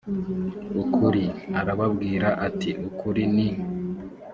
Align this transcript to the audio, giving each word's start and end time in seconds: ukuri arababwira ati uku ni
ukuri 0.81 1.23
arababwira 1.59 2.29
ati 2.47 2.69
uku 2.87 3.07
ni 3.33 3.49